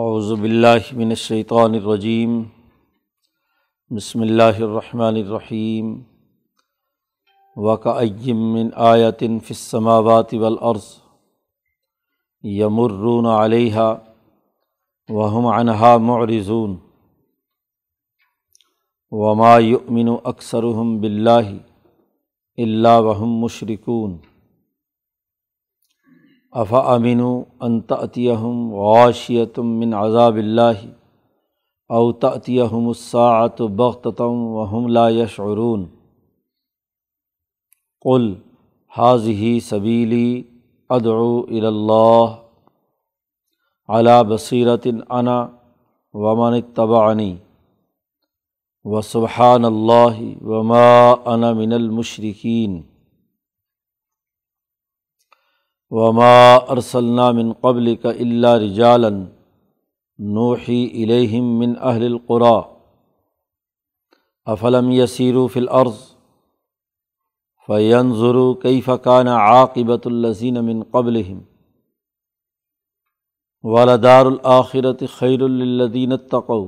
[0.00, 2.32] اعوذ باللہ من الشیطان الرجیم،
[3.90, 5.92] بسم اللہ الرحمن الرحیم
[7.56, 10.88] وکأیم من آیت فی السماوات والارض
[12.44, 13.86] یمرون علیہا
[15.08, 16.76] وهم عنہا معرضون،
[19.12, 21.56] وما یؤمن اکثرهم باللہ
[22.58, 24.16] الا وهم مشرکون۔
[26.54, 27.20] افا امین
[27.60, 30.84] انتعتیم غاشیتم من عذاب اللہ
[31.88, 35.84] اوتعتیم الساعت بغتم وهم لا یشعرون
[38.02, 38.34] قل
[38.92, 40.42] حاضی سبیلی
[40.90, 42.36] ادعو اللہ
[43.88, 45.46] علا بصیرت انا
[46.14, 47.36] ومن اتبعنی
[48.84, 52.82] و سبحان اللہ وما انا من المشرقین
[55.94, 59.24] وما ارسلنا من قبل کا اللہ رجالن
[60.18, 62.60] نوحی الہم من اہل القرا
[64.46, 66.00] افلم یسیرو فی الارض
[67.68, 71.22] فینظرو کئی فقان عاقبۃ الزین من قبل
[73.64, 76.64] والدار الآخرت خیر الدین تقو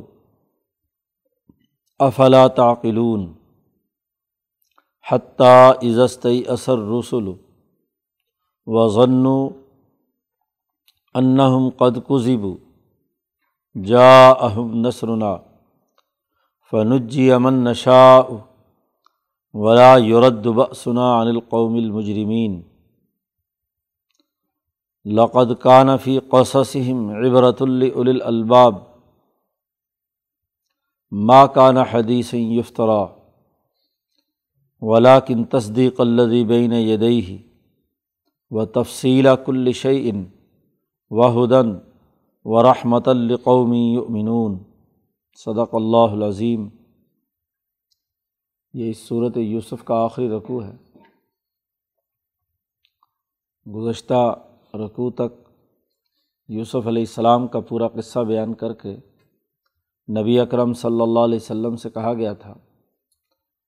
[2.01, 3.27] افلا تعقلون؟
[5.07, 7.33] حتیٰ عزستی اثر رسول
[8.67, 9.27] وضن
[11.15, 12.47] انہم قد کذب
[13.75, 15.37] جا اہم نثرنا
[16.73, 18.21] فنجی امن نشا
[19.55, 22.61] ولا یورد بسنا عن القوم المجرمین
[25.05, 28.75] لقد کان فی قصصہم عبرت الباب
[31.13, 33.05] ما کان حدیث یفترا
[34.83, 37.39] ولاکن تصدیق الدی بین یدئی
[38.57, 40.25] و تفصیلہ کل شعین
[41.11, 41.79] و ہدن
[42.45, 44.59] و رحمت القومی یؤمنون
[45.35, 46.69] صدق اللہ العظیم.
[48.75, 50.77] یہ اس صورت یوسف کا آخری رقوع ہے.
[53.75, 54.23] گزشتہ
[54.75, 55.33] رقوع تک
[56.49, 58.97] یوسف علیہ السلام کا پورا قصہ بیان کر کے
[60.09, 62.55] نبی اکرم صلی اللہ علیہ وسلم سے کہا گیا تھا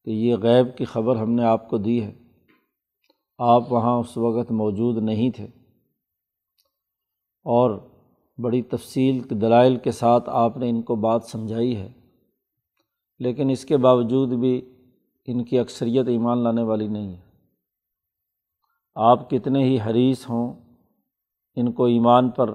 [0.04, 2.27] کہ یہ غیب کی خبر ہم نے آپ کو دی ہے.
[3.38, 5.46] آپ وہاں اس وقت موجود نہیں تھے۔
[7.44, 7.78] اور
[8.38, 11.92] بڑی تفصیل کے دلائل کے ساتھ آپ نے ان کو بات سمجھائی ہے،
[13.18, 14.74] لیکن اس کے باوجود بھی
[15.26, 17.20] ان کی اکثریت ایمان لانے والی نہیں ہے۔
[18.94, 20.52] آپ کتنے ہی حریث ہوں،
[21.54, 22.54] ان کو ایمان پر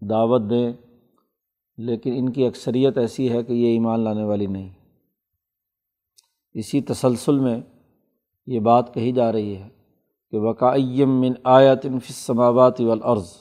[0.00, 0.72] دعوت دیں،
[1.76, 4.70] لیکن ان کی اکثریت ایسی ہے کہ یہ ایمان لانے والی نہیں۔
[6.52, 7.60] اسی تسلسل میں
[8.46, 9.77] یہ بات کہی جا رہی ہے۔
[10.30, 13.32] کہ وقائم من آیت فی السماوات والارض،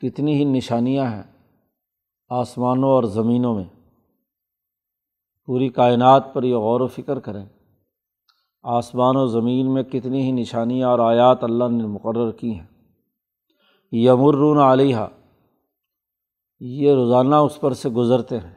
[0.00, 1.22] کتنی ہی نشانیاں ہیں
[2.28, 3.64] آسمانوں اور زمینوں میں،
[5.46, 7.46] پوری کائنات پر یہ غور و فکر کریں۔
[8.62, 12.66] آسمان و زمین میں کتنی ہی نشانیاں اور آیات اللہ نے مقرر کی ہیں۔
[13.92, 14.96] یمرون علیہ
[16.60, 18.54] یہ روزانہ اس پر سے گزرتے ہیں۔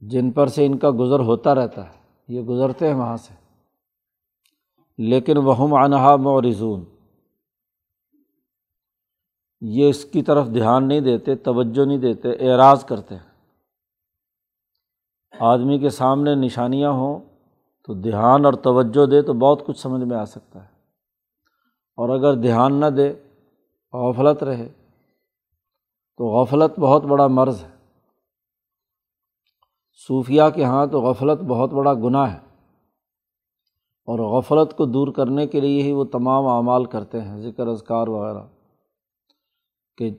[0.00, 3.41] جن پر سے ان کا گزر ہوتا رہتا ہے، یہ گزرتے ہیں وہاں سے۔
[4.98, 6.84] لیکن وہم انہا مورزون
[9.60, 13.32] یہ اس کی طرف دھیان نہیں دیتے، توجہ نہیں دیتے، اعراض کرتے ہیں۔
[15.40, 17.20] آدمی کے سامنے نشانیاں ہوں
[17.86, 20.68] تو دھیان اور توجہ دے تو بہت کچھ سمجھ میں آ سکتا ہے۔
[21.96, 23.12] اور اگر دھیان نہ دے،
[23.92, 24.68] غفلت رہے،
[26.16, 27.70] تو غفلت بہت بڑا مرض ہے۔
[30.06, 32.51] صوفیہ کے ہاں تو غفلت بہت بڑا گناہ ہے۔
[34.04, 38.08] اور غفلت کو دور کرنے کے لیے ہی وہ تمام اعمال کرتے ہیں، ذکر، اذکار
[38.08, 38.42] وغیرہ۔
[39.96, 40.10] کہ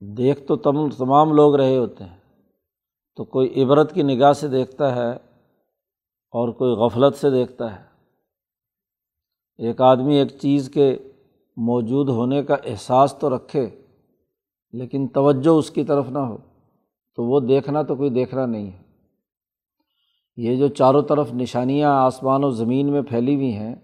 [0.00, 2.20] دیکھ تو تم، تمام لوگ رہے ہوتے ہیں۔
[3.16, 5.10] تو کوئی عبرت کی نگاہ سے دیکھتا ہے
[6.30, 7.84] اور کوئی غفلت سے دیکھتا ہے۔
[9.58, 10.98] ایک آدمی ایک چیز کے
[11.56, 13.70] موجود ہونے کا احساس تو رکھے،
[14.72, 16.36] لیکن توجہ اس کی طرف نہ ہو۔
[17.16, 18.89] تو وہ دیکھنا تو کوئی دیکھنا نہیں ہے۔
[20.42, 23.74] یہ جو چاروں طرف نشانیاں آسمان و زمین میں پھیلی ہوئی ہیں،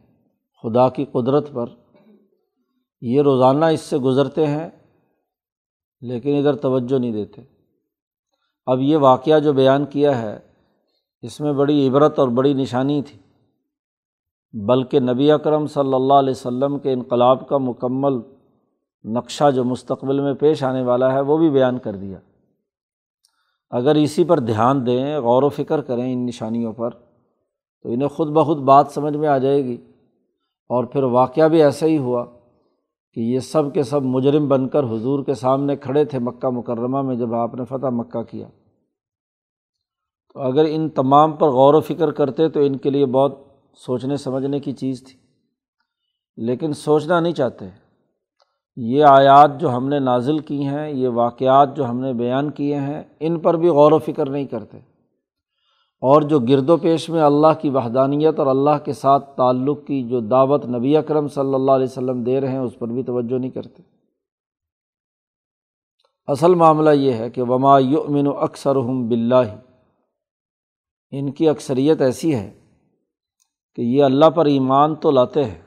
[0.62, 1.66] خدا کی قدرت پر،
[3.00, 4.70] یہ روزانہ اس سے گزرتے ہیں،
[6.00, 7.42] لیکن ادھر توجہ نہیں دیتے۔
[8.66, 10.38] اب یہ واقعہ جو بیان کیا ہے،
[11.22, 13.18] اس میں بڑی عبرت اور بڑی نشانی تھی۔
[14.66, 18.20] بلکہ نبی اکرم صلی اللہ علیہ و سلم کے انقلاب کا مکمل
[19.04, 22.18] نقشہ جو مستقبل میں پیش آنے والا ہے، وہ بھی بیان کر دیا۔
[23.70, 26.90] اگر اسی پر دھیان دیں، غور و فکر کریں ان نشانیوں پر،
[27.82, 29.76] تو انہیں خود بخود بات سمجھ میں آ جائے گی۔
[30.68, 32.24] اور پھر واقعہ بھی ایسا ہی ہوا
[33.12, 37.02] کہ یہ سب کے سب مجرم بن کر حضور کے سامنے کھڑے تھے مکہ مکرمہ
[37.02, 38.48] میں جب آپ نے فتح مکہ کیا۔
[40.34, 43.38] تو اگر ان تمام پر غور و فکر کرتے تو ان کے لیے بہت
[43.76, 45.18] سوچنے سمجھنے کی چیز تھی۔
[46.36, 47.68] لیکن سوچنا نہیں چاہتے۔
[48.76, 52.76] یہ آیات جو ہم نے نازل کی ہیں، یہ واقعات جو ہم نے بیان کیے
[52.76, 54.78] ہیں، ان پر بھی غور و فکر نہیں کرتے۔
[56.02, 60.02] اور جو گرد و پیش میں اللہ کی وحدانیت اور اللہ کے ساتھ تعلق کی
[60.02, 63.38] جو دعوت نبی اکرم صلی اللہ علیہ وسلم دے رہے ہیں، اس پر بھی توجہ
[63.38, 63.82] نہیں کرتے۔
[66.26, 69.56] اصل معاملہ یہ ہے کہ وما یؤمن اکثر ہم بلّہ
[71.10, 72.54] ان کی اکثریت ایسی ہے
[73.74, 75.65] کہ یہ اللہ پر ایمان تو لاتے ہیں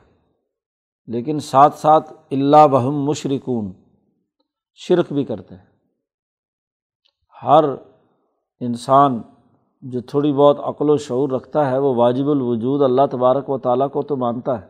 [1.06, 3.72] لیکن ساتھ ساتھ اللہ بہم مشرقون
[4.74, 5.64] شرک بھی کرتے ہیں۔
[7.42, 7.64] ہر
[8.60, 9.22] انسان
[9.82, 13.90] جو تھوڑی بہت عقل و شعور رکھتا ہے، وہ واجب الوجود اللہ تبارک و تعالیٰ
[13.90, 14.66] کو تو مانتا ہے۔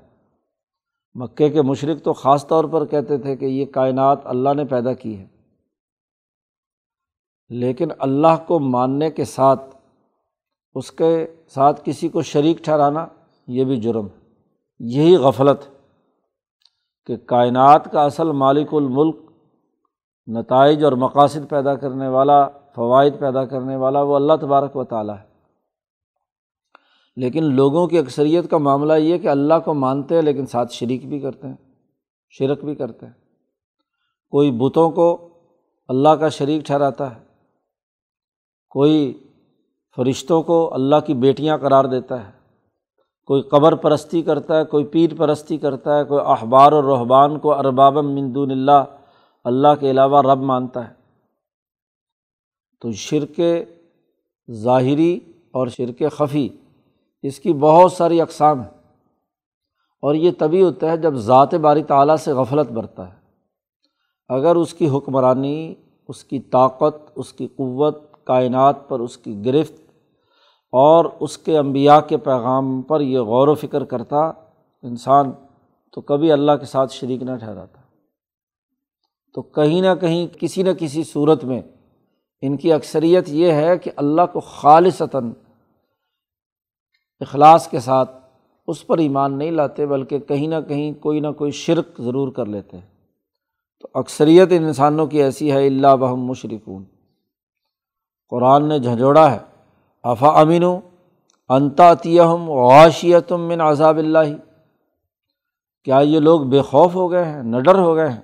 [1.15, 4.93] مکے کے مشرق تو خاص طور پر کہتے تھے کہ یہ کائنات اللہ نے پیدا
[4.93, 5.27] کی ہے۔
[7.49, 9.77] لیکن اللہ کو ماننے کے ساتھ،
[10.75, 13.07] اس کے ساتھ کسی کو شریک ٹھہرانا
[13.47, 14.29] یہ بھی جرم ہے۔
[14.79, 15.80] یہی غفلت
[17.07, 19.17] کہ کائنات کا اصل مالک الملک،
[20.27, 25.17] نتائج اور مقاصد پیدا کرنے والا، فوائد پیدا کرنے والا وہ اللہ تبارک و تعالیٰ
[25.19, 25.31] ہے۔
[27.17, 31.09] لیکن لوگوں کی اکثریت کا معاملہ یہ کہ اللہ کو مانتے ہیں لیکن ساتھ شریک
[31.09, 31.57] بھی کرتے ہیں،
[32.31, 33.13] شرک بھی کرتے ہیں۔
[34.31, 35.29] کوئی بتوں کو
[35.89, 37.21] اللہ کا شریک ٹھہراتا ہے،
[38.71, 39.25] کوئی
[39.97, 42.40] فرشتوں کو اللہ کی بیٹیاں قرار دیتا ہے۔
[43.31, 47.55] کوئی قبر پرستی کرتا ہے، کوئی پیر پرستی کرتا ہے، کوئی اخبار و رحبان کو
[47.55, 48.85] اربابم مندون اللہ
[49.45, 50.95] اللہ کے علاوہ رب مانتا ہے۔
[52.81, 53.41] تو شرک
[54.51, 56.49] ظاہری اور شرک خفی،
[57.23, 58.83] اس کی بہت ساری اقسام ہیں۔
[60.03, 63.19] اور یہ تبھی ہوتا ہے جب ذات باری تعلیٰ سے غفلت برتا ہے۔
[64.29, 65.75] اگر اس کی حکمرانی،
[66.09, 69.90] اس کی طاقت، اس کی قوت، کائنات پر اس کی گرفت
[70.73, 74.17] اور اس کے انبیاء کے پیغام پر یہ غور و فکر کرتا
[74.83, 75.33] انسان
[75.95, 77.81] تو کبھی اللہ کے ساتھ شریک نہ ٹھہراتا۔
[79.35, 81.63] تو کہیں نہ کہیں کسی نہ کسی صورت میں
[82.43, 85.33] ان کی اکثریت یہ ہے کہ اللہ کو خالصتاً
[87.21, 88.11] اخلاص کے ساتھ
[88.67, 92.47] اس پر ایمان نہیں لاتے، بلکہ کہیں نہ کہیں کوئی نہ کوئی شرک ضرور کر
[92.47, 92.87] لیتے ہیں۔
[93.81, 96.85] تو اکثریت ان انسانوں کی ایسی ہے اللہ بہم مشرقون
[98.29, 99.50] قرآن نے جھنجھوڑا ہے۔
[100.05, 100.65] افا امین
[101.49, 104.35] انتاطیم غاشیتم من عذاب اللہ؟
[105.85, 108.21] کیا یہ لوگ بے خوف ہو گئے ہیں، نڈر ہو گئے ہیں؟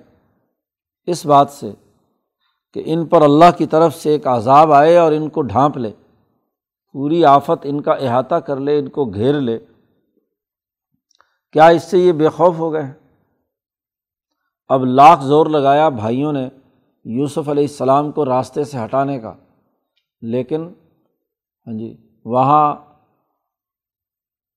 [1.07, 1.71] اس بات سے
[2.73, 5.91] کہ ان پر اللہ کی طرف سے ایک عذاب آئے اور ان کو ڈھانپ لے،
[6.95, 9.57] پوری آفت ان کا احاطہ کر لے، ان کو گھیر لے۔
[11.51, 12.93] کیا اس سے یہ بے خوف ہو گئے ہیں؟
[14.69, 16.47] اب لاکھ زور لگایا بھائیوں نے
[17.05, 19.33] یوسف علیہ السلام کو راستے سے ہٹانے کا،
[20.21, 20.67] لیکن
[21.67, 22.75] ہاں جی وہاں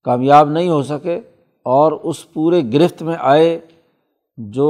[0.05, 1.19] کامیاب نہیں ہو سکے
[1.65, 3.59] اور اس پورے گرفت میں آئے
[4.37, 4.69] جو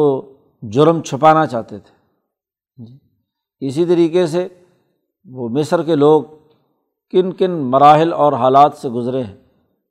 [0.63, 1.93] جرم چھپانا چاہتے تھے۔
[2.77, 2.97] ہاں جی
[3.61, 4.47] اسی طریقے سے
[5.25, 6.23] وہ مصر کے لوگ
[7.13, 9.35] کن کن مراحل اور حالات سے گزرے ہیں،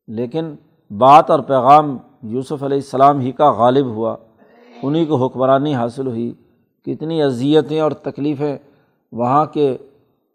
[0.09, 0.55] لیکن
[0.91, 4.17] بات اور پیغام یوسف علیہ السلام ہی کا غالب ہوا۔
[4.83, 6.33] انہیں کو حکمرانی حاصل ہوئی۔
[6.87, 8.57] کتنی اذیتیں اور تکلیفیں
[9.13, 9.77] وہاں کے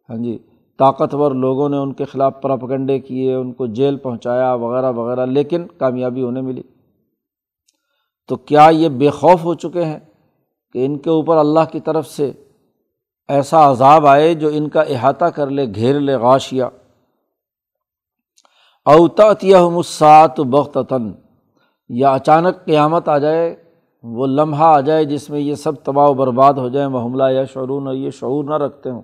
[0.09, 0.37] ہاں جی
[0.79, 5.67] طاقتور لوگوں نے ان کے خلاف پراپگنڈے کیے، ان کو جیل پہنچایا وغیرہ وغیرہ، لیکن
[5.77, 6.61] کامیابی انہیں ملی۔
[8.27, 9.99] تو کیا یہ بے خوف ہو چکے ہیں
[10.73, 12.31] کہ ان کے اوپر اللہ کی طرف سے
[13.27, 16.69] ایسا عذاب آئے جو ان کا احاطہ کر لے، گھیر لے غاشیا
[18.85, 21.11] اوتعتیہ مسات بختتاً
[21.89, 23.55] یا اچانک قیامت آ جائے،
[24.03, 27.23] وہ لمحہ آ جائے جس میں یہ سب تباہ و برباد ہو جائیں وہ حملہ
[27.31, 29.01] یا شعرون اور یہ شعور نہ رکھتے ہوں۔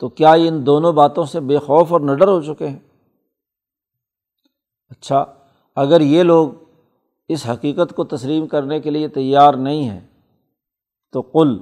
[0.00, 2.78] تو کیا ان دونوں باتوں سے بے خوف اور نڈر ہو چکے ہیں؟
[4.90, 5.24] اچھا
[5.76, 6.48] اگر یہ لوگ
[7.28, 10.00] اس حقیقت کو تسلیم کرنے کے لیے تیار نہیں ہیں،
[11.12, 11.58] تو کل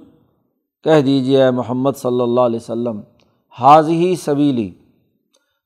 [0.85, 3.01] کہہ دیجیے محمد صلی اللہ علیہ وسلم
[3.59, 4.71] حاض ہی سبیلی،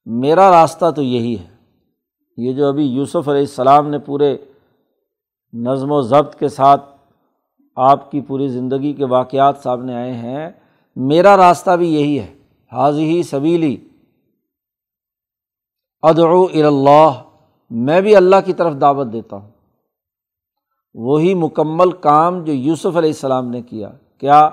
[0.06, 1.56] میرا راستہ تو یہی ہے۔
[2.37, 4.37] یہ جو ابھی یوسف علیہ السلام نے پورے
[5.52, 6.84] نظم و ضبط کے ساتھ
[7.76, 10.50] آپ کی پوری زندگی کے واقعات سامنے آئے ہیں،
[10.96, 12.38] میرا راستہ بھی یہی ہے۔
[12.72, 13.88] حاض ہی سبیلی۔
[16.02, 17.22] ادعو اللہ
[17.70, 19.50] میں بھی اللہ کی طرف دعوت دیتا ہوں۔
[20.94, 24.50] وہی مکمل کام جو یوسف علیہ السلام نے کیا۔ کیا؟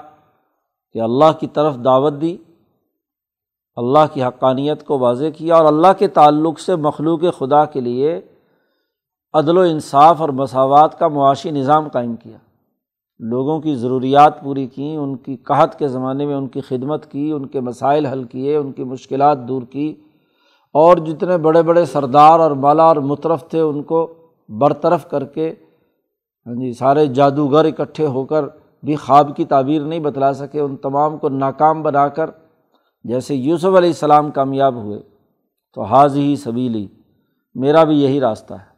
[0.93, 2.38] کہ اللہ کی طرف دعوت دی،
[3.75, 8.22] اللہ کی حقانیت کو واضح کیا اور اللہ کے تعلق سے مخلوق خدا کے لیے
[9.34, 12.38] عدل و انصاف اور مساوات کا معاشی نظام قائم کیا۔
[13.19, 17.31] لوگوں کی ضروریات پوری کیں، ان کی قحط کے زمانے میں ان کی خدمت کی،
[17.31, 19.95] ان کے مسائل حل کیے، ان کی مشکلات دور کی۔
[20.74, 24.13] اور جتنے بڑے بڑے سردار اور بالا اور مطرف تھے، ان کو
[24.50, 25.53] برطرف کر کے
[26.45, 28.45] ہاں جی سارے جادوگر اکٹھے ہو کر
[28.84, 32.29] بھی خواب کی تعبیر نہیں بتلا سکے، ان تمام کو ناکام بنا کر،
[33.03, 35.00] جیسے یوسف علیہ السلام کامیاب ہوئے۔
[35.74, 36.88] تو حاض ہی سبیلی،
[37.55, 38.74] میرا بھی یہی راستہ ہے،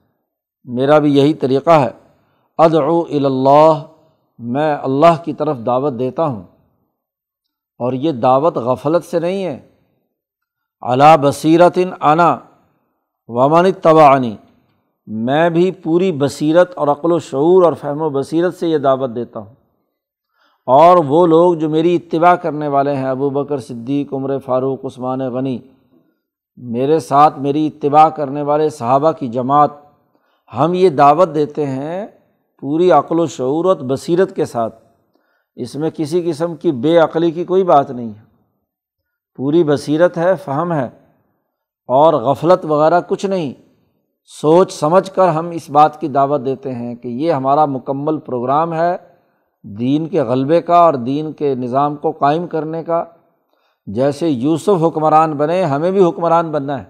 [0.66, 1.90] میرا بھی یہی طریقہ ہے۔
[2.58, 3.84] ادعو اللہ
[4.38, 6.44] میں اللہ کی طرف دعوت دیتا ہوں۔
[7.80, 9.60] اور یہ دعوت غفلت سے نہیں ہے۔
[10.82, 12.40] علا بصیرت آنا
[13.28, 14.36] ومن طبعنی
[15.08, 19.10] میں بھی پوری بصیرت اور عقل و شعور اور فہم و بصیرت سے یہ دعوت
[19.16, 19.54] دیتا ہوں۔
[20.66, 25.20] اور وہ لوگ جو میری اتباع کرنے والے ہیں، ابو بکر صدیق، عمر فاروق، عثمان
[25.20, 25.60] غنی،
[26.58, 29.70] میرے ساتھ میری اتباع کرنے والے صحابہ کی جماعت،
[30.58, 32.08] ہم یہ دعوت دیتے ہیں
[32.60, 34.84] پوری عقل و شعورت بصیرت کے ساتھ،
[35.56, 38.26] اس میں کسی قسم کی بے عقلی کی کوئی بات نہیں ہے۔
[39.36, 40.90] پوری بصیرت ہے، فہم ہے،
[41.90, 43.54] اور غفلت وغیرہ کچھ نہیں۔
[44.42, 48.74] سوچ سمجھ کر ہم اس بات کی دعوت دیتے ہیں کہ یہ ہمارا مکمل پروگرام
[48.74, 48.98] ہے،
[49.64, 53.04] دین کے غلبے کا اور دین کے نظام کو قائم کرنے کا۔
[53.86, 56.86] جیسے یوسف حکمران بنے، ہمیں بھی حکمران بننا ہے۔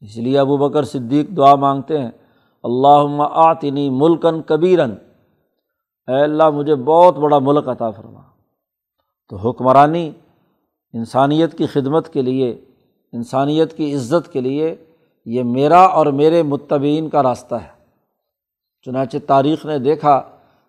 [0.00, 2.10] اس لیے ابو بکر صدیق دعا مانگتے ہیں
[2.64, 4.90] اللہ آتنی ملکن کبیرن۔
[6.08, 8.20] اے اللہ، مجھے بہت بڑا ملک عطا فرما۔
[9.28, 10.10] تو حکمرانی
[10.92, 12.64] انسانیت کی خدمت کے لیے،
[13.12, 14.76] انسانیت کی عزت کے لیے
[15.24, 17.74] یہ میرا اور میرے متبین کا راستہ ہے۔
[18.82, 20.22] چنانچہ تاریخ نے دیکھا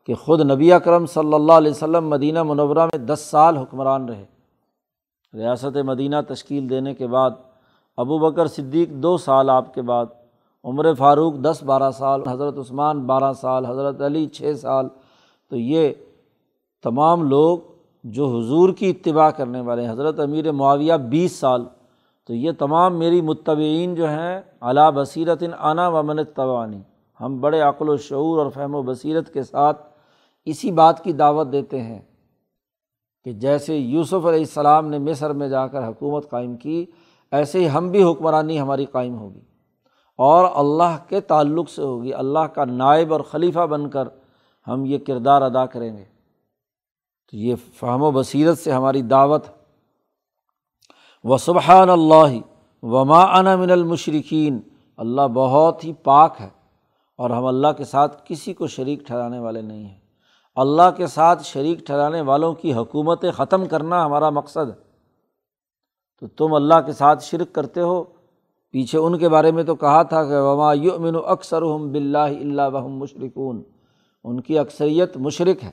[0.06, 4.26] کہ خود نبی اکرم صلی اللہ علیہ وسلم مدینہ منورہ میں دس سال حکمران رہے۔
[5.34, 7.32] ریاست مدینہ تشکیل دینے کے بعد،
[7.98, 10.06] ابو بکر صدیق دو سال آپ کے بعد
[10.66, 14.88] عمر فاروق دس بارہ سال، حضرت عثمان بارہ سال، حضرت علی چھ سال۔
[15.50, 15.94] تو یہ
[16.84, 17.60] تمام لوگ
[18.04, 21.66] جو حضور کی اتباع کرنے والے ہیں، حضرت امیر معاویہ بیس سال۔
[22.28, 26.82] تو یہ تمام میری متبعین جو ہیں علا بصیرت انا و من توانی
[27.22, 29.82] ہم بڑے عقل و شعور اور فہم و بصیرت کے ساتھ
[30.46, 32.00] اسی بات کی دعوت دیتے ہیں
[33.26, 36.86] کہ جیسے یوسف علیہ السلام نے مصر میں جا کر حکومت قائم کی،
[37.32, 39.40] ایسے ہی ہم بھی حکمرانی ہماری قائم ہوگی۔
[40.18, 44.08] اور اللہ کے تعلق سے ہوگی، اللہ کا نائب اور خلیفہ بن کر
[44.68, 46.06] ہم یہ کردار ادا کریں گے۔
[47.32, 49.46] تو یہ فہم و بصیرت سے ہماری دعوت۔
[51.24, 52.40] و سبحان اللہ
[52.84, 54.60] وما ان من المشرقین
[54.98, 56.50] اللہ بہت ہی پاک ہے
[57.18, 60.00] اور ہم اللہ کے ساتھ کسی کو شریک ٹھہرانے والے نہیں ہیں۔
[60.56, 64.86] اللہ کے ساتھ شریک ٹھہرانے والوں کی حکومت ختم کرنا ہمارا مقصد ہے۔
[66.20, 68.04] تو تم اللہ کے ساتھ شرک کرتے ہو
[68.76, 72.62] پیچھے ان کے بارے میں تو کہا تھا کہ وما یؤمن اکثر ہم بلّہ اللہ
[72.74, 73.64] وحم مشرقون
[74.24, 75.72] ان کی اکثریت مشرق ہے۔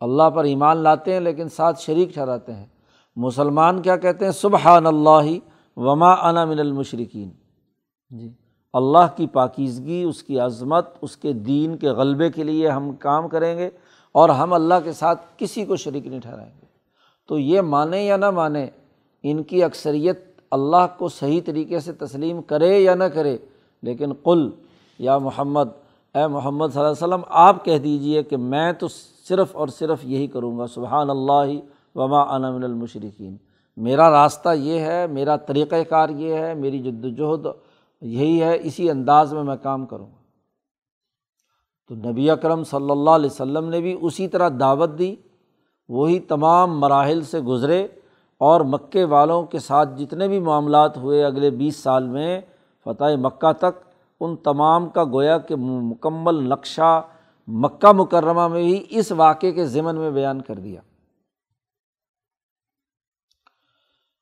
[0.00, 2.66] اللہ پر ایمان لاتے ہیں لیکن ساتھ شریک ٹھہراتے ہیں۔
[3.16, 5.38] مسلمان کیا کہتے ہیں؟ سبحان اللہ
[5.76, 7.30] وما انا من المشرقین
[8.10, 8.32] جی۔
[8.72, 13.28] اللہ کی پاکیزگی، اس کی عظمت، اس کے دین کے غلبے کے لیے ہم کام
[13.28, 13.70] کریں گے
[14.12, 16.66] اور ہم اللہ کے ساتھ کسی کو شریک نہیں ٹھہرائیں گے۔
[17.28, 18.66] تو یہ مانیں یا نہ مانیں،
[19.22, 23.36] ان کی اکثریت اللہ کو صحیح طریقے سے تسلیم کرے یا نہ کرے،
[23.82, 24.50] لیکن قل،
[24.98, 25.68] یا محمد،
[26.14, 28.88] اے محمد صلی اللہ علیہ وسلم، آپ کہہ دیجیے کہ میں تو
[29.28, 31.58] صرف اور صرف یہی کروں گا، سبحان اللہ
[31.94, 33.36] وما من المشرقین
[33.76, 37.46] میرا راستہ یہ ہے، میرا طریقۂ کار یہ ہے، میری جد وجہد
[38.00, 40.16] یہی ہے، اسی انداز میں میں کام کروں گا۔
[41.88, 45.14] تو نبی اکرم صلی اللہ علیہ وسلم نے بھی اسی طرح دعوت دی،
[45.88, 47.86] وہی تمام مراحل سے گزرے۔
[48.40, 52.40] اور مکے والوں کے ساتھ جتنے بھی معاملات ہوئے اگلے بیس سال میں،
[52.86, 53.84] فتح مکہ تک،
[54.20, 57.00] ان تمام کا گویا کہ مکمل نقشہ
[57.48, 60.80] مکہ مکرمہ میں ہی اس واقعے کے ضمن میں بیان کر دیا۔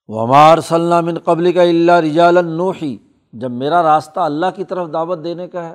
[0.09, 0.59] ومار
[1.02, 2.97] من قبل کا اللہ رجال النوحی
[3.33, 5.75] جب میرا راستہ اللہ کی طرف دعوت دینے کا ہے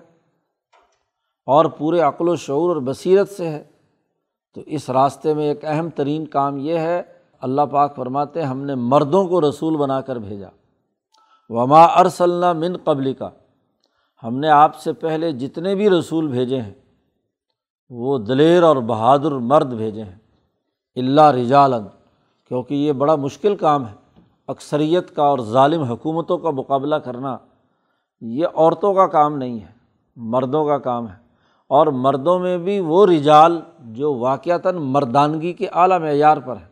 [1.47, 3.63] اور پورے عقل و شعور اور بصیرت سے ہے،
[4.55, 7.01] تو اس راستے میں ایک اہم ترین کام یہ ہے
[7.41, 10.47] اللہ پاک فرماتے ہم نے مردوں کو رسول بنا کر بھیجا۔
[11.49, 13.29] وما ارسلنا من قبل کا
[14.23, 16.73] ہم نے آپ سے پہلے جتنے بھی رسول بھیجے ہیں،
[17.89, 20.15] وہ دلیر اور بہادر مرد بھیجے ہیں۔
[20.95, 21.85] اللہ رجالن
[22.47, 27.37] کیونکہ یہ بڑا مشکل کام ہے۔ اکثریت کا اور ظالم حکومتوں کا مقابلہ کرنا،
[28.21, 29.71] یہ عورتوں کا کام نہیں ہے،
[30.15, 31.29] مردوں کا کام ہے۔
[31.67, 36.68] اور مردوں میں بھی وہ رجال جو واقعتاً مردانگی کے اعلیٰ معیار پر ہے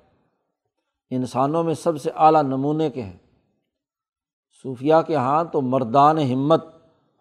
[1.09, 3.17] انسانوں میں سب سے اعلیٰ نمونے کے ہیں۔
[4.63, 6.65] صوفیہ کے ہاں تو مردان ہمت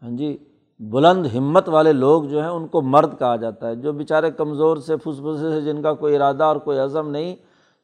[0.02, 0.36] ہاں جی
[0.80, 4.76] بلند ہمت والے لوگ جو ہیں، ان کو مرد کہا جاتا ہے۔ جو بیچارے کمزور
[4.76, 7.36] سے پھس پھسے سے، جن کا کوئی ارادہ اور کوئی عزم نہیں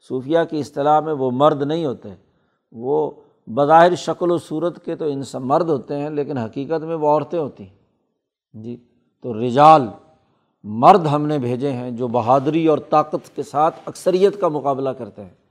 [0.09, 2.09] صوفیہ کی اصطلاح میں وہ مرد نہیں ہوتے۔
[2.73, 3.11] وہ
[3.47, 7.38] بظاہر شکل و صورت کے تو انسان مرد ہوتے ہیں، لیکن حقیقت میں وہ عورتیں
[7.38, 7.76] ہوتی ہیں۔
[8.52, 8.76] جی
[9.23, 9.87] تو رجال
[10.62, 15.23] مرد ہم نے بھیجے ہیں جو بہادری اور طاقت کے ساتھ اکثریت کا مقابلہ کرتے
[15.23, 15.42] ہیں۔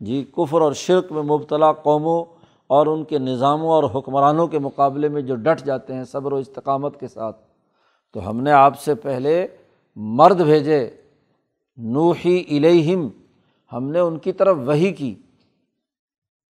[0.00, 2.24] جی کفر اور شرک میں مبتلا قوموں
[2.66, 6.36] اور ان کے نظاموں اور حکمرانوں کے مقابلے میں جو ڈٹ جاتے ہیں صبر و
[6.36, 7.36] استقامت کے ساتھ۔
[8.12, 9.46] تو ہم نے آپ سے پہلے
[9.96, 10.90] مرد بھیجے،
[11.76, 13.08] نوحی الہم
[13.72, 15.14] ہم نے ان کی طرف وہی کی۔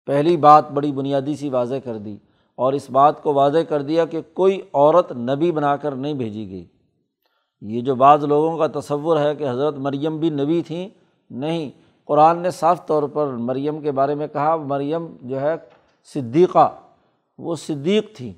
[0.06, 2.16] پہلی بات بڑی بنیادی سی واضح کر دی
[2.54, 6.50] اور اس بات کو واضح کر دیا کہ کوئی عورت نبی بنا کر نہیں بھیجی
[6.50, 6.66] گئی۔
[7.60, 10.88] یہ جو بعض لوگوں کا تصور ہے کہ حضرت مریم بھی نبی تھیں،
[11.30, 11.70] نہیں۔
[12.08, 15.54] قرآن نے صاف طور پر مریم کے بارے میں کہا، مریم جو ہے
[16.14, 16.74] صدیقہ،
[17.38, 18.32] وہ صدیق تھی۔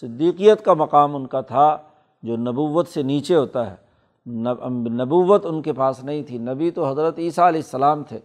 [0.00, 1.76] صدیقیت کا مقام ان کا تھا
[2.22, 3.76] جو نبوت سے نیچے ہوتا ہے۔
[4.90, 8.18] نبوت ان کے پاس نہیں تھی۔ نبی تو حضرت عیسیٰ علیہ السلام تھے۔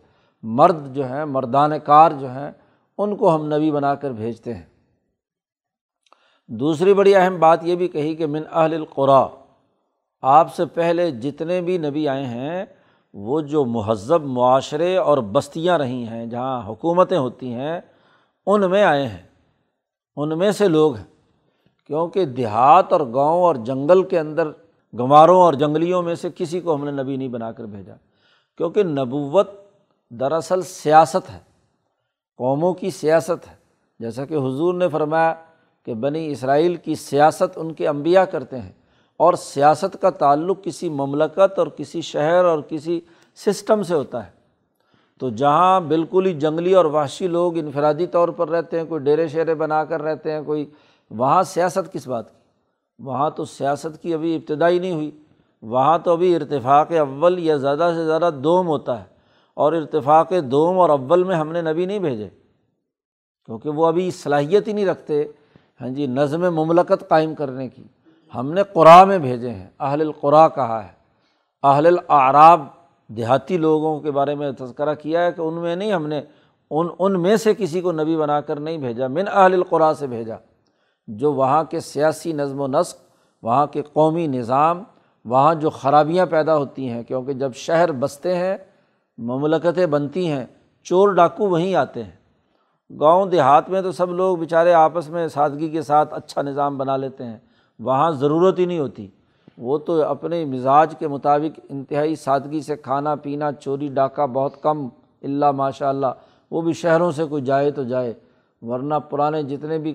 [0.44, 2.52] مرد جو ہیں، مردان کار جو ہیں،
[2.98, 4.66] ان کو ہم نبی بنا کر بھیجتے ہیں۔
[6.48, 9.28] دوسری بڑی اہم بات یہ بھی کہی کہ من اہل القرا،
[10.22, 12.66] آپ سے پہلے جتنے بھی نبی آئے ہیں
[13.14, 17.82] وہ جو مہذب معاشرے اور بستیاں رہی ہیں، جہاں حکومتیں ہوتی ہیں،
[18.46, 19.24] ان میں آئے ہیں۔
[20.16, 21.06] ان میں سے لوگ ہیں۔
[21.88, 24.48] کیونکہ دیہات اور گاؤں اور جنگل کے اندر
[24.94, 27.94] گنواروں اور جنگلیوں میں سے کسی کو ہم نے نبی نہیں بنا کر بھیجا۔
[28.58, 29.50] کیونکہ نبوت
[30.10, 31.40] دراصل سیاست ہے۔
[32.38, 33.56] قوموں کی سیاست ہے۔
[34.00, 35.36] جیسا کہ حضور نے فرمایا
[35.86, 38.72] کہ بنی اسرائیل کی سیاست ان کے انبیاء کرتے ہیں۔
[39.20, 43.02] اور سیاست کا تعلق کسی مملکت اور کسی شہر اور کسی
[43.36, 44.32] سسٹم سے ہوتا ہے۔
[45.20, 49.28] تو جہاں بالکل ہی جنگلی اور وحشی لوگ انفرادی طور پر رہتے ہیں، کوئی ڈیرے
[49.28, 50.70] شیرے بنا کر رہتے ہیں، کوئی
[51.10, 52.38] وہاں سیاست کس بات کی؟
[53.00, 55.12] وہاں تو سیاست کی ابھی ابتدائی نہیں ہوئی،
[55.62, 59.06] وہاں تو ابھی ارتفاق اول یا زیادہ سے زیادہ دوم ہوتا ہے۔
[59.54, 62.30] اور ارتفاق دوم اور اول میں ہم نے نبی نہیں بھیجے،
[63.46, 65.24] کیونکہ وہ ابھی صلاحیت ہی نہیں رکھتے
[65.82, 67.84] ہاں جی نظم مملکت قائم کرنے کی۔
[68.36, 70.90] ہم نے قرآ میں بھیجے ہیں، اہل القرا کہا ہے۔
[71.64, 72.66] اہل العراب
[73.08, 76.22] دیہاتی لوگوں کے بارے میں تذکرہ کیا ہے کہ ان میں نہیں، ہم نے
[76.72, 80.08] ان ان میں سے کسی کو نبی بنا کر نہیں بھیجا، من اہل القرا سے
[80.08, 80.36] بھیجا۔
[81.08, 82.98] جو وہاں کے سیاسی نظم و نسق،
[83.44, 84.84] وہاں کے قومی نظام،
[85.26, 88.58] وہاں جو خرابیاں پیدا ہوتی ہیں، کیونکہ جب شہر بستے ہیں،
[89.18, 90.46] مملکتیں بنتی ہیں،
[90.84, 92.12] چور ڈاکو وہیں آتے ہیں۔
[93.00, 96.98] گاؤں دیہات میں تو سب لوگ بیچارے آپس میں سادگی کے ساتھ اچھا نظام بنا
[96.98, 97.38] لیتے ہیں۔
[97.80, 99.08] وہاں ضرورت ہی نہیں ہوتی۔
[99.58, 104.88] وہ تو اپنے مزاج کے مطابق انتہائی سادگی سے کھانا پینا، چوری، ڈاکہ بہت کم،
[105.22, 106.08] اللہ ماشاء اللہ
[106.52, 108.14] وہ بھی شہروں سے کوئی جائے تو جائے۔
[108.62, 109.94] ورنہ پرانے جتنے بھی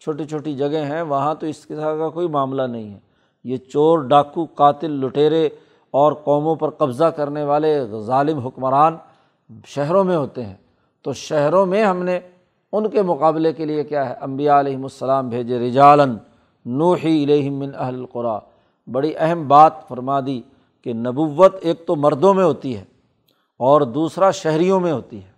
[0.00, 2.98] چھوٹی چھوٹی جگہیں ہیں، وہاں تو اس طرح کا کوئی معاملہ نہیں ہے۔
[3.44, 5.48] یہ چور، ڈاکو، قاتل، لٹیرے
[5.90, 8.96] اور قوموں پر قبضہ کرنے والے ظالم حکمران
[9.66, 10.54] شہروں میں ہوتے ہیں۔
[11.02, 12.20] تو شہروں میں ہم نے
[12.72, 16.16] ان کے مقابلے کے لیے کیا ہے؟ امبیا علیہم السلام بھیجے رجالن
[16.66, 18.38] نوحی علیہم من اہل القرا۔
[18.86, 20.40] بڑی اہم بات فرما دی
[20.84, 22.84] کہ نبوت ایک تو مردوں میں ہوتی ہے
[23.58, 25.30] اور دوسرا شہریوں میں ہوتی ہے۔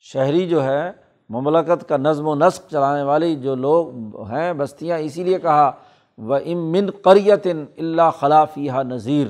[0.00, 0.90] شہری جو ہے،
[1.30, 3.88] مملکت کا نظم و نسق چلانے والی جو لوگ
[4.30, 5.70] ہیں، بستیاں، اسی لیے کہا
[6.18, 7.46] و امن قریت
[7.78, 9.26] اللہ خلافیہ نذیر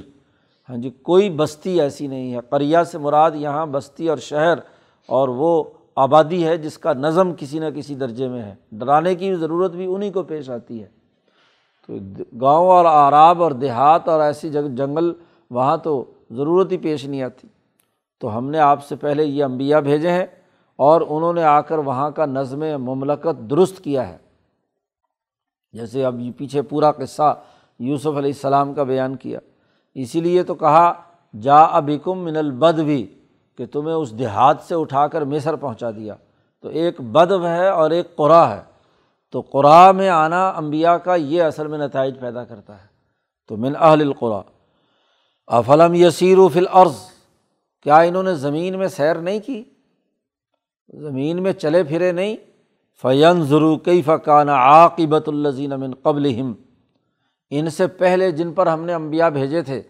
[0.69, 4.59] ہاں جی کوئی بستی ایسی نہیں ہے۔ قریہ سے مراد یہاں بستی اور شہر
[5.07, 5.65] اور وہ
[5.97, 9.87] آبادی ہے جس کا نظم کسی نہ کسی درجے میں ہے۔ ڈرانے کی ضرورت بھی
[9.87, 10.89] انہیں کو پیش آتی ہے۔
[11.87, 11.95] تو
[12.41, 15.13] گاؤں اور آراب اور دیہات اور ایسی جنگل،
[15.51, 17.49] وہاں تو ضرورت ہی پیش نہیں آتی۔
[18.21, 20.27] تو ہم نے آپ سے پہلے یہ انبیاء بھیجے ہیں
[20.77, 24.17] اور انہوں نے آ کر وہاں کا نظم مملکت درست کیا ہے۔
[25.73, 27.41] جیسے اب یہ پیچھے پورا قصہ
[27.79, 29.39] یوسف علیہ السلام کا بیان کیا۔
[29.95, 30.93] اسی لیے تو کہا،
[31.41, 33.16] جا ابکم من البد بھی
[33.59, 36.15] کہ تمہیں اس دیہات سے اٹھا کر مصر پہنچا دیا۔
[36.63, 38.63] تو ایک بدو ہے اور ایک قرا ہے۔
[39.33, 42.87] تو قرا میں آنا امبیا کا یہ اصل میں نتائج پیدا کرتا ہے۔
[43.49, 44.43] تو من اہل القرا۔
[45.47, 46.97] افلم یسیر و فل عرض
[47.83, 49.65] کیا انہوں نے زمین میں سیر نہیں کی؟
[50.89, 52.37] زمین میں چلے پھرے نہیں۔
[53.03, 56.53] فین ضرو کئی فقان عاقبت الزین امن قبل ہم
[57.51, 59.83] ان سے پہلے جن پر ہم نے امبیا بھیجے تھے،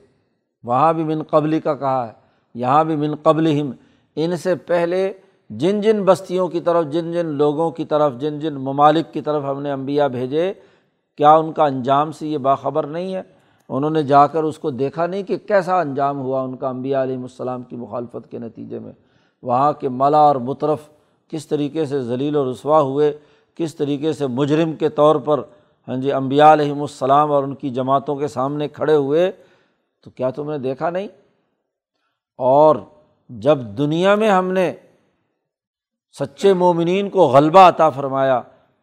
[0.63, 2.26] وہاں بھی من قبلی کا کہا ہے۔
[2.57, 3.71] یہاں بھی من قبل ہم
[4.17, 5.13] ان سے پہلے
[5.51, 9.45] جن جن بستیوں کی طرف، جن جن لوگوں کی طرف، جن جن ممالک کی طرف
[9.45, 10.53] ہم نے امبیا بھیجے،
[11.17, 13.23] کیا ان کا انجام سے یہ باخبر نہیں ہے؟
[13.69, 17.03] انہوں نے جا کر اس کو دیکھا نہیں کہ کیسا انجام ہوا ان کا امبیا
[17.03, 18.93] علیہم السلام کی مخالفت کے نتیجے میں؟
[19.43, 20.89] وہاں کے ملا اور مطرف
[21.29, 23.13] کس طریقے سے ذلیل و رسوا ہوئے؟
[23.55, 25.41] کس طریقے سے مجرم کے طور پر
[25.89, 29.31] ہاں جی امبیا علیہم السلام اور ان کی جماعتوں کے سامنے کھڑے ہوئے؟
[30.01, 31.09] تو کیا تم نے دیکھا نہیں؟
[32.37, 32.77] اور
[33.29, 34.73] جب دنیا میں ہم نے
[36.19, 38.43] سچے مومنین کو غلبہ عطا فرمایا،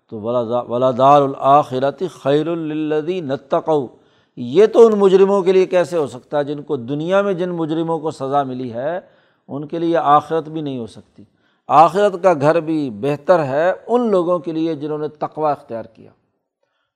[0.10, 0.22] تو
[0.68, 3.88] ولادار الآخرت خیر الدی نتقو
[4.36, 7.50] یہ تو ان مجرموں کے لیے کیسے ہو سکتا ہے؟ جن کو دنیا میں جن
[7.50, 9.00] مجرموں کو سزا ملی ہے،
[9.48, 11.24] ان کے لیے آخرت بھی نہیں ہو سکتی۔
[11.68, 16.12] آخرت کا گھر بھی بہتر ہے ان لوگوں کے لیے جنہوں نے تقوا اختیار کیا۔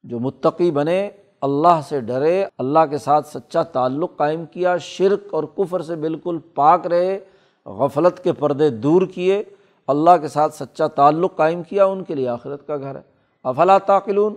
[0.03, 1.09] جو متقی بنے
[1.41, 6.37] اللہ سے ڈرے، اللہ کے ساتھ سچا تعلق قائم کیا، شرک اور کفر سے بالکل
[6.55, 7.19] پاک رہے،
[7.65, 9.43] غفلت کے پردے دور کیے،
[9.87, 13.01] اللہ کے ساتھ سچا تعلق قائم کیا، ان کے لیے آخرت کا گھر ہے۔
[13.43, 14.35] افلا تعقلون؟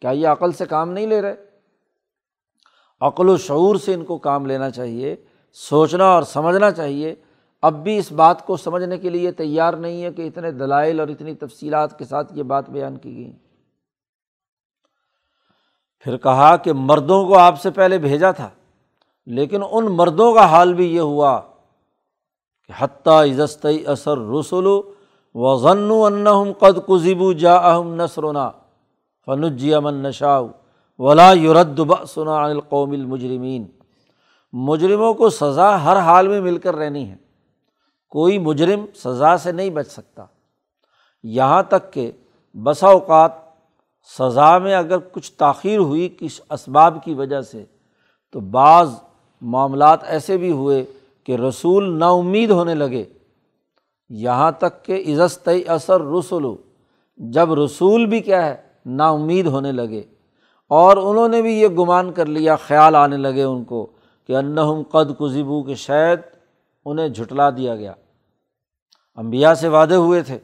[0.00, 1.34] کیا یہ عقل سے کام نہیں لے رہے؟
[3.00, 5.16] عقل و شعور سے ان کو کام لینا چاہیے،
[5.52, 7.14] سوچنا اور سمجھنا چاہیے۔
[7.62, 11.08] اب بھی اس بات کو سمجھنے کے لیے تیار نہیں ہے کہ اتنے دلائل اور
[11.08, 13.32] اتنی تفصیلات کے ساتھ یہ بات بیان کی گئی۔
[16.04, 18.48] پھر کہا کہ مردوں کو آپ سے پہلے بھیجا تھا،
[19.26, 21.40] لیکن ان مردوں کا حال بھی یہ ہوا
[22.66, 26.08] کہ حتیٰ عزست اثر رسول و ضن و
[44.04, 47.64] سزا میں اگر کچھ تاخیر ہوئی کس اسباب کی وجہ سے،
[48.32, 48.90] تو بعض
[49.40, 50.84] معاملات ایسے بھی ہوئے
[51.24, 53.04] کہ رسول نا امید ہونے لگے۔
[54.08, 56.44] یہاں تک کہ عزت اثر رسول
[57.16, 60.02] جب رسول بھی کیا ہے نا امید ہونے لگے۔
[60.68, 63.86] اور انہوں نے بھی یہ گمان کر لیا، خیال آنے لگے ان کو
[64.26, 66.20] کہ انہم قد کزبو کہ شاید
[66.84, 67.92] انہیں جھٹلا دیا گیا۔
[69.14, 70.38] امبیا سے وعدے ہوئے تھے۔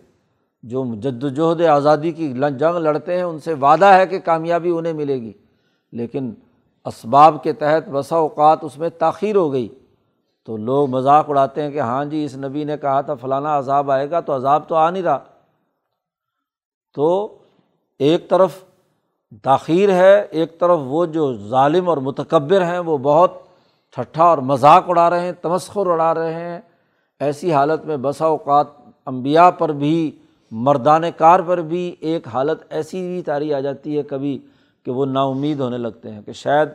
[0.62, 4.92] جو جد وجہد آزادی کی جنگ لڑتے ہیں، ان سے وعدہ ہے کہ کامیابی انہیں
[4.92, 5.32] ملے گی۔
[5.92, 6.34] لیکن
[6.84, 9.68] اسباب کے تحت بسا اوقات اس میں تاخیر ہو گئی۔
[10.46, 13.90] تو لوگ مذاق اڑاتے ہیں کہ ہاں جی اس نبی نے کہا تھا فلانا عذاب
[13.90, 15.18] آئے گا تو عذاب تو آ نہیں رہا۔
[16.94, 17.38] تو
[17.98, 18.64] ایک طرف
[19.42, 23.32] تاخیر ہے، ایک طرف وہ جو ظالم اور متکبر ہیں، وہ بہت
[23.94, 26.60] ٹھٹھا اور مذاق اڑا رہے ہیں، تمسخر اڑا رہے ہیں۔
[27.20, 28.66] ایسی حالت میں بسا اوقات
[29.06, 30.19] امبیا پر بھی
[30.50, 34.38] مردان کار پر بھی ایک حالت ایسی بھی تاری آ جاتی ہے کبھی
[34.84, 36.68] کہ وہ نا امید ہونے لگتے ہیں کہ شاید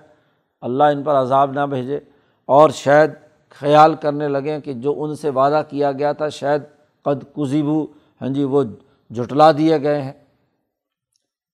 [0.62, 2.00] اللہ ان پر عذاب نہ بھیجے
[2.46, 3.12] اور شاید
[3.50, 6.62] خیال کرنے لگیں کہ جو ان سے وعدہ کیا گیا تھا شاید
[7.02, 7.86] قد کزیبو
[8.22, 8.64] ہاں جی وہ
[9.10, 10.12] جھٹلا دیے گئے ہیں۔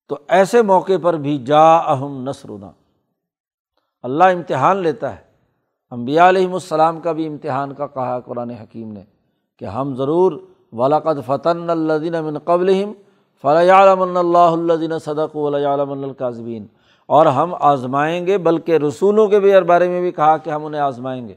[0.08, 2.72] تو ایسے موقع پر بھی جا اہم نسرنا
[4.04, 5.22] اللہ امتحان لیتا ہے۔
[5.92, 9.04] امبیا علیہم السلام کا بھی امتحان کا کہا قرآن حکیم نے
[9.58, 10.32] کہ ہم ضرور
[10.74, 12.74] ولاقد فتن الدین امن قبل
[13.44, 16.66] فلاح عالم اللہ الدین صدق ولی القاظبین
[17.10, 20.82] اور ہم آزمائیں گے، بلکہ رسولوں کے بھی بارے میں بھی کہا کہ ہم انہیں
[20.82, 21.34] آزمائیں گے۔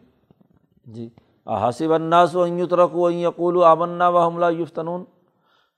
[0.87, 1.09] جی
[1.47, 5.05] حاصب الناس و یترک و یقول و آمنا و حملہ یفتنون۔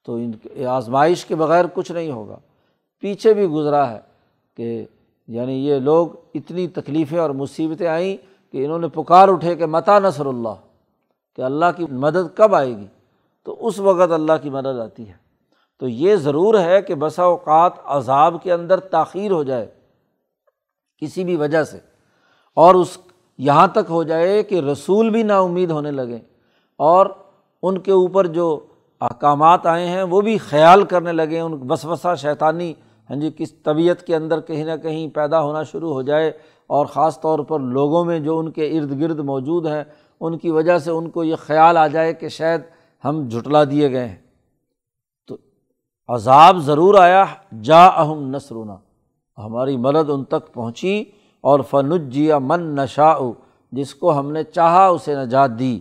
[0.07, 2.39] تو ان آزمائش کے بغیر کچھ نہیں ہوگا۔
[3.03, 3.99] پیچھے بھی گزرا ہے
[4.57, 4.85] کہ
[5.29, 8.17] یعنی یہ لوگ اتنی تکلیفیں اور مصیبتیں آئیں
[8.53, 10.55] کہ انہوں نے پکار اٹھے کہ متا نثر اللہ،
[11.37, 12.87] کہ اللہ کی مدد کب آئے گی؟
[13.47, 15.15] تو اس وقت اللہ کی مدد آتی ہے۔
[15.81, 19.67] تو یہ ضرور ہے کہ بسا اوقات عذاب کے اندر تاخیر ہو جائے
[21.03, 21.79] کسی بھی وجہ سے،
[22.57, 22.97] اور اس
[23.39, 26.19] یہاں تک ہو جائے کہ رسول بھی نا امید ہونے لگیں،
[26.81, 27.07] اور
[27.63, 28.49] ان کے اوپر جو
[29.01, 32.73] احکامات آئے ہیں وہ بھی خیال کرنے لگیں، ان بس بسا شیطانی
[33.11, 36.33] ہاں جی کس طبیعت کے اندر کہیں نہ کہیں پیدا ہونا شروع ہو جائے،
[36.71, 39.83] اور خاص طور پر لوگوں میں جو ان کے ارد گرد موجود ہیں،
[40.21, 42.61] ان کی وجہ سے ان کو یہ خیال آ جائے کہ شاید
[43.05, 44.17] ہم جھٹلا دیے گئے ہیں۔
[45.27, 45.37] تو
[46.09, 47.25] عذاب ضرور آیا
[47.63, 48.77] جا اہم نسرونا
[49.39, 51.05] ہماری مدد ان تک پہنچی
[51.41, 53.15] اور فنجیا من نشا
[53.73, 55.81] جس کو ہم نے چاہا اسے نجات دی۔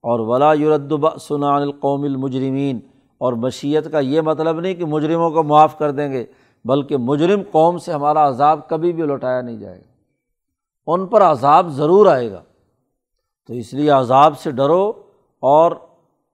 [0.00, 2.80] اور ولا یوردب سنان القوم المجرمین۔
[3.18, 6.24] اور مشیت کا یہ مطلب نہیں کہ مجرموں کو معاف کر دیں گے،
[6.64, 9.92] بلکہ مجرم قوم سے ہمارا عذاب کبھی بھی لوٹایا نہیں جائے گا۔
[10.86, 12.42] ان پر عذاب ضرور آئے گا۔
[13.46, 14.92] تو اس لیے عذاب سے ڈرو
[15.40, 15.72] اور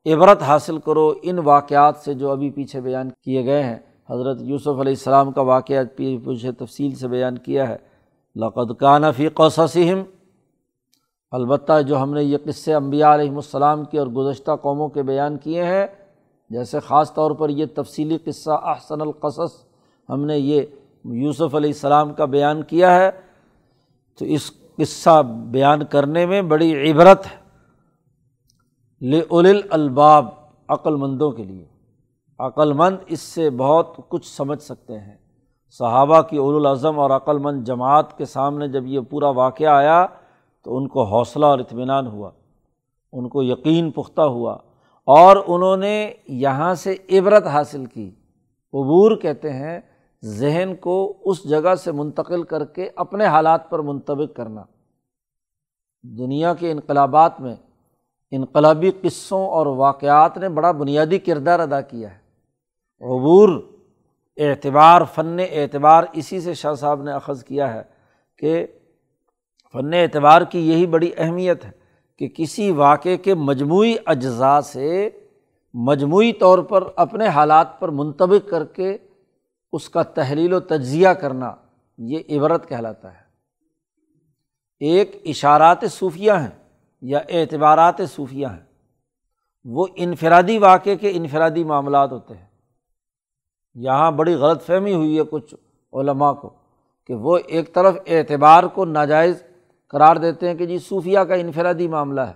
[0.06, 3.78] عبرت حاصل کرو ان واقعات سے جو ابھی پیچھے بیان کیے گئے ہیں۔
[4.10, 7.76] حضرت یوسف علیہ السلام کا واقعہ پیچھے تفصیل سے بیان کیا ہے۔
[8.36, 10.02] لقد کان فی قوسم
[11.30, 15.38] البتہ جو ہم نے یہ قصے امبیا علیہم السلام کی اور گزشتہ قوموں کے بیان
[15.38, 15.86] کیے ہیں،
[16.50, 19.64] جیسے خاص طور پر یہ تفصیلی قصہ احسن القصص،
[20.08, 20.62] ہم نے یہ
[21.04, 23.10] یوسف علیہ السلام کا بیان کیا ہے۔
[24.18, 27.39] تو اس قصہ بیان کرنے میں بڑی عبرت ہے۔
[29.02, 30.28] لل الباب
[30.68, 31.66] عقل مندوں کے لیے۔
[32.38, 35.16] عقل مند اس سے بہت کچھ سمجھ سکتے ہیں۔
[35.70, 40.06] صحابہ کی الاظم اور عقل مند جماعت کے سامنے جب یہ پورا واقعہ آیا
[40.62, 42.30] تو ان کو حوصلہ اور اطمینان ہوا۔
[43.12, 44.58] ان کو یقین پختہ ہوا۔
[45.04, 48.08] اور انہوں نے یہاں سے عبرت حاصل کی۔
[48.72, 49.80] عبور کہتے ہیں،
[50.24, 54.62] ذہن کو اس جگہ سے منتقل کر کے اپنے حالات پر منتبک کرنا۔
[56.02, 57.56] دنیا کے انقلابات میں
[58.30, 62.18] انقلابی قصوں اور واقعات نے بڑا بنیادی کردار ادا کیا ہے۔
[63.00, 63.62] عبور،
[64.36, 67.82] اعتبار، فن اعتبار اسی سے شاہ صاحب نے اخذ کیا ہے
[68.38, 68.66] کہ
[69.72, 71.70] فن اعتبار کی یہی بڑی اہمیت ہے
[72.18, 75.10] کہ کسی واقعے کے مجموعی اجزاء سے
[75.74, 78.96] مجموعی طور پر اپنے حالات پر منتبک کر کے
[79.72, 81.54] اس کا تحلیل و تجزیہ کرنا
[81.98, 83.30] یہ عبرت کہلاتا ہے۔
[84.80, 86.59] ایک اشارات صوفیہ ہیں۔
[87.00, 88.64] یا اعتبارات صوفیہ ہیں،
[89.64, 92.46] وہ انفرادی واقعے کے انفرادی معاملات ہوتے ہیں۔
[93.74, 95.54] یہاں بڑی غلط فہمی ہوئی ہے کچھ
[95.92, 96.50] علماء کو
[97.06, 99.42] کہ وہ ایک طرف اعتبار کو ناجائز
[99.88, 102.32] قرار دیتے ہیں کہ جی صوفیہ کا انفرادی معاملہ ہے۔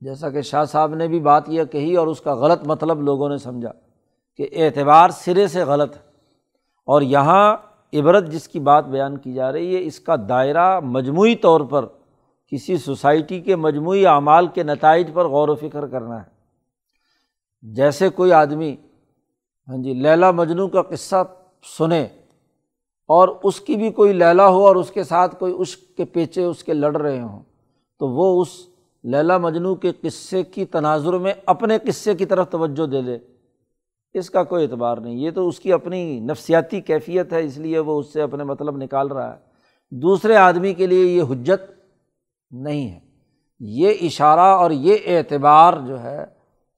[0.00, 3.28] جیسا کہ شاہ صاحب نے بھی بات یہ کہی اور اس کا غلط مطلب لوگوں
[3.28, 3.72] نے سمجھا
[4.36, 6.00] کہ اعتبار سرے سے غلط ہے۔
[6.84, 7.56] اور یہاں
[7.94, 11.86] عبرت جس کی بات بیان کی جا رہی ہے، اس کا دائرہ مجموعی طور پر
[12.52, 16.34] کسی سوسائٹی کے مجموعی اعمال کے نتائج پر غور و فکر کرنا ہے۔
[17.62, 18.74] جیسے کوئی آدمی
[19.68, 21.22] ہاں جی لیلا مجنو کا قصہ
[21.78, 22.02] سنے
[23.08, 26.44] اور اس کی بھی کوئی لیلا ہو اور اس کے ساتھ کوئی عشق کے پیچے
[26.44, 27.42] اس کے لڑ رہے ہوں،
[28.00, 28.48] تو وہ اس
[29.04, 33.18] لیلا مجنو کے قصے کی تناظر میں اپنے قصے کی طرف توجہ دے لے۔
[34.14, 37.78] اس کا کوئی اعتبار نہیں، یہ تو اس کی اپنی نفسیاتی کیفیت ہے، اس لیے
[37.78, 39.38] وہ اس سے اپنے مطلب نکال رہا ہے۔
[39.92, 41.70] دوسرے آدمی کے لیے یہ حجت
[42.50, 43.00] نہیں ہے۔
[43.60, 46.24] یہ اشارہ اور یہ اعتبار جو ہے،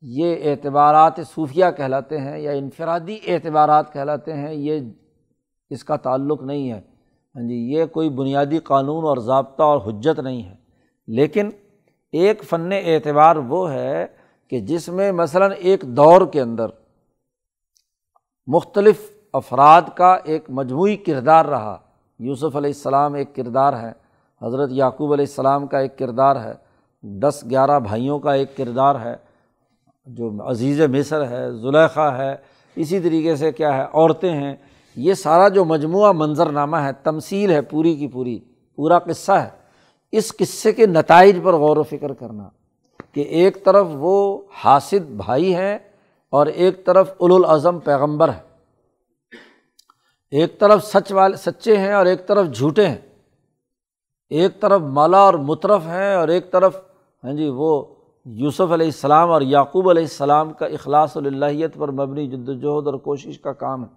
[0.02, 4.80] یہ اعتبارات صوفیہ کہلاتے ہیں یا انفرادی اعتبارات کہلاتے ہیں، یہ
[5.70, 6.80] اس کا تعلق نہیں ہے۔
[7.36, 10.54] ہاں جی یہ کوئی بنیادی قانون اور ضابطہ اور حجت نہیں ہے۔
[11.06, 11.50] لیکن
[12.12, 14.06] ایک فن اعتبار وہ ہے
[14.50, 16.66] کہ جس میں مثلاً ایک دور کے اندر
[18.46, 21.78] مختلف افراد کا ایک مجموعی کردار رہا۔
[22.18, 23.92] یوسف علیہ السلام ایک کردار ہے
[24.42, 26.52] حضرت یعقوب علیہ السلام کا ایک کردار ہے،
[27.02, 29.16] دس گیارہ بھائیوں کا ایک کردار ہے،
[30.06, 32.36] جو عزیز مصر ہے، زلیخا ہے،
[32.76, 34.56] اسی طریقے سے کیا ہے، عورتیں ہیں۔
[34.96, 38.38] یہ سارا جو مجموعہ منظر نامہ ہے، تمثیل ہے پوری کی پوری،
[38.76, 39.48] پورا قصہ ہے۔
[40.12, 42.48] اس قصے کے نتائج پر غور و فکر کرنا
[43.12, 45.78] کہ ایک طرف وہ حاصد بھائی ہیں
[46.30, 48.48] اور ایک طرف الاظم پیغمبر ہے
[50.30, 53.07] ایک طرف سچ والے سچے ہیں اور ایک طرف جھوٹے ہیں۔
[54.30, 56.76] ایک طرف مالا اور مطرف ہیں اور ایک طرف
[57.24, 57.84] ہاں جی وہ
[58.24, 62.94] یوسف علیہ السلام اور یعقوب علیہ السلام کا اخلاص اللہیت پر مبنی جد وجہد اور
[62.94, 63.88] کوشش کا کام ہے۔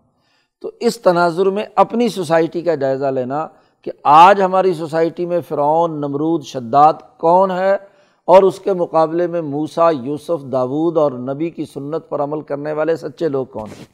[0.61, 3.47] تو اس تناظر میں اپنی سوسائٹی کا جائزہ لینا
[3.81, 7.77] کہ آج ہماری سوسائٹی میں فرعون، نمرود، شداد کون ہے
[8.25, 12.73] اور اس کے مقابلے میں موسا یوسف، داود اور نبی کی سنت پر عمل کرنے
[12.73, 13.85] والے سچے لوگ کون ہیں؟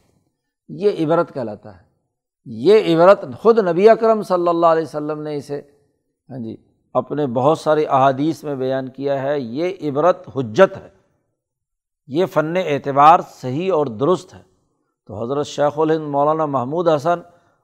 [0.70, 1.82] یہ عبرت کہلاتا ہے۔
[2.46, 5.62] یہ عبرت خود نبی اکرم صلی اللہ علیہ وسلم نے اسے
[6.30, 6.58] ہاں جی
[6.94, 10.90] اپنے بہت سارے احادیث میں بیان کیا ہے، یہ عبرت، حجت ہے۔
[12.08, 14.42] یہ فن اعتبار صحیح اور درست ہے۔
[15.08, 17.20] تو حضرت شیخ الہند مولانا محمود حسن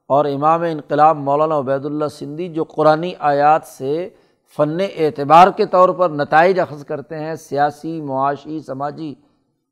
[0.08, 4.08] اور امام انقلاب مولانا عبید اللہ سندھی جو قرآن آیات سے
[4.56, 9.14] فن اعتبار کے طور پر نتائج اخذ کرتے ہیں، سیاسی، معاشی، سماجی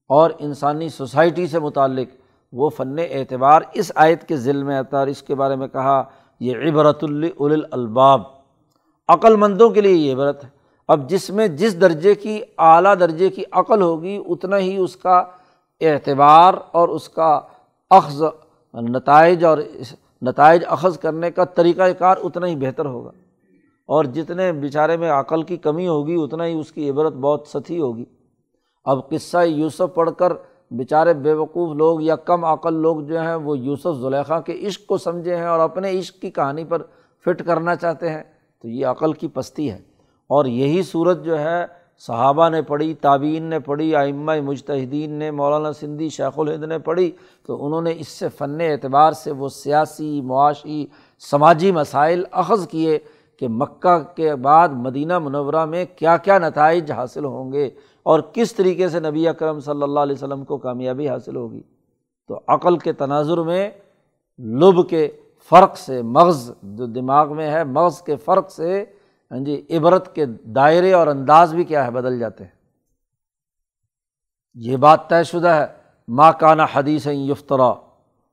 [0.08, 2.08] اور انسانی سوسائٹی سے متعلق،
[2.52, 6.04] وہ فن اعتبار اس آیت کے ذیل میں آتا اور اس کے بارے میں کہا،
[6.40, 7.04] یہ عبرت
[7.72, 8.41] الباب
[9.12, 10.48] عقل مندوں کے لیے یہ عبرت ہے۔
[10.88, 15.24] اب جس میں جس درجے کی اعلیٰ درجے کی عقل ہوگی، اتنا ہی اس کا
[15.80, 17.40] اعتبار اور اس کا
[17.90, 18.22] اخذ،
[18.74, 19.58] نتائج اور
[20.22, 23.10] نتائج اخذ کرنے کا طریقۂ کار اتنا ہی بہتر ہوگا۔
[23.86, 27.80] اور جتنے بیچارے میں عقل کی کمی ہوگی، اتنا ہی اس کی عبرت بہت سطحی
[27.80, 28.04] ہوگی۔
[28.84, 30.32] اب قصہ یوسف پڑھ کر
[30.70, 34.98] بیچارے بیوقوف لوگ یا کم عقل لوگ جو ہیں، وہ یوسف زلیخا کے عشق کو
[34.98, 36.82] سمجھے ہیں اور اپنے عشق کی کہانی پر
[37.24, 38.22] فٹ کرنا چاہتے ہیں۔
[38.62, 39.78] تو یہ عقل کی پستی ہے۔
[40.26, 41.66] اور یہی صورت جو ہے،
[41.98, 47.10] صحابہ نے پڑھی تعبین نے پڑھی آئمہ مجتہدین نے، مولانا سندھی، شیخ الہند نے پڑھی۔
[47.46, 50.86] تو انہوں نے اس سے فن اعتبار سے وہ سیاسی، معاشی،
[51.18, 52.98] سماجی مسائل اخذ کیے
[53.36, 57.70] کہ مکہ کے بعد مدینہ منورہ میں کیا کیا نتائج حاصل ہوں گے
[58.02, 61.62] اور کس طریقے سے نبی اکرم صلی اللہ علیہ وسلم کو کامیابی حاصل ہوگی۔
[62.28, 63.70] تو عقل کے تناظر میں،
[64.38, 65.08] لب کے
[65.48, 68.84] فرق سے، مغز جو دماغ میں ہے، مغز کے فرق سے
[69.30, 72.50] ہاں جی عبرت کے دائرے اور انداز بھی کیا ہے، بدل جاتے ہیں۔
[74.54, 75.66] یہ بات طے شدہ ہے۔
[76.08, 77.74] ماں کانا حدیث یفترا۔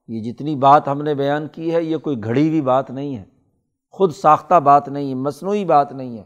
[0.08, 3.24] یہ جتنی بات ہم نے بیان کی ہے، یہ کوئی گھڑی ہوئی بات نہیں ہے۔
[3.92, 6.24] خود ساختہ بات نہیں ہے، مصنوعی بات نہیں ہے۔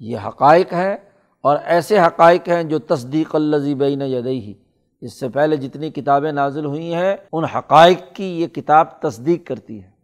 [0.00, 0.96] یہ حقائق ہیں
[1.40, 4.54] اور ایسے حقائق ہیں جو تصدیق الزی بین یدئی
[5.00, 9.82] اس سے پہلے جتنی کتابیں نازل ہوئی ہیں، ان حقائق کی یہ کتاب تصدیق کرتی
[9.82, 9.97] ہے۔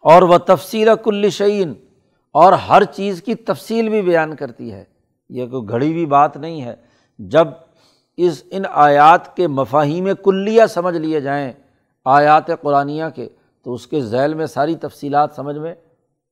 [0.00, 1.74] اور وہ تفصیل کل شعین
[2.32, 4.84] اور ہر چیز کی تفصیل بھی بیان کرتی ہے۔
[5.28, 6.74] یہ کوئی گھڑی ہوئی بات نہیں ہے۔
[7.18, 7.48] جب
[8.16, 11.52] اس ان آیات کے مفاہیم کلیہ سمجھ لیے جائیں
[12.04, 13.28] آیات قرآن کے،
[13.64, 15.74] تو اس کے ذیل میں ساری تفصیلات سمجھ میں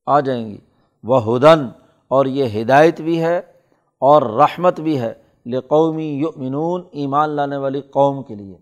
[0.05, 0.57] آ جائیں گی۔
[1.03, 1.65] وہ ہدن،
[2.07, 3.37] اور یہ ہدایت بھی ہے
[3.99, 5.13] اور رحمت بھی ہے
[5.45, 8.57] لقومی یؤمنون ایمان لانے والی قوم کے لیے۔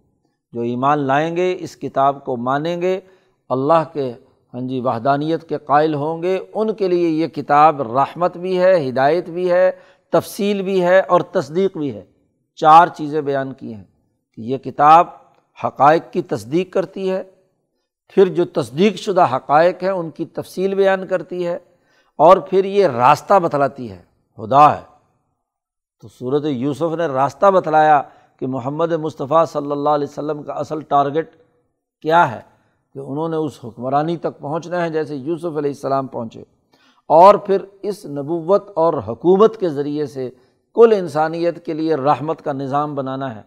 [0.52, 3.00] جو ایمان لائیں گے، اس کتاب کو مانیں گے،
[3.50, 4.14] اللہ کے
[4.56, 8.90] ہاں جی وحدانیت کے قائل ہوں گے۔ ان کے لیے یہ کتاب رحمت بھی ہے،
[8.90, 9.72] ہدایت بھی ہے،
[10.12, 12.06] تفصیل بھی ہے اور تصدیق بھی ہے۔
[12.56, 13.84] چار چیزیں بیان کی ہیں۔
[14.36, 15.08] کہ یہ کتاب
[15.64, 17.24] حقائق کی تصدیق کرتی ہے،
[18.08, 21.58] پھر جو تصدیق شدہ حقائق ہیں ان کی تفصیل بیان کرتی ہے،
[22.16, 24.02] اور پھر یہ راستہ بتلاتی ہے۔
[24.44, 24.82] ہدا ہے۔
[26.02, 28.02] تو صورت یوسف نے راستہ بتلایا
[28.40, 31.30] کہ محمد مصطفیٰ صلی اللہ علیہ وسلم کا اصل ٹارگیٹ
[32.02, 32.55] کیا ہے۔
[32.96, 36.42] کہ انہوں نے اس حکمرانی تک پہنچنا ہے جیسے یوسف علیہ السلام پہنچے۔
[37.08, 40.30] اور پھر اس نبوت اور حکومت کے ذریعے سے
[40.74, 43.42] کل انسانیت کے لیے رحمت کا نظام بنانا ہے۔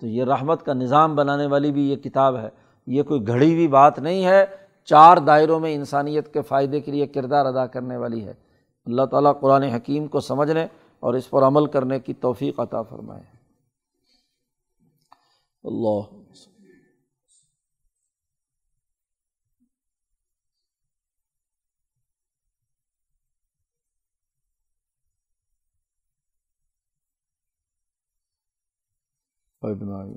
[0.00, 2.48] تو یہ رحمت کا نظام بنانے والی بھی یہ کتاب ہے۔
[2.86, 4.44] یہ کوئی گھڑی ہوئی بات نہیں ہے۔
[4.84, 8.34] چار دائروں میں انسانیت کے فائدے کے لیے کردار ادا کرنے والی ہے۔
[8.86, 10.66] اللہ تعالیٰ قرآن حکیم کو سمجھنے
[11.00, 13.22] اور اس پر عمل کرنے کی توفیق عطا فرمائے۔
[15.64, 16.23] اللہ
[29.70, 30.16] ابن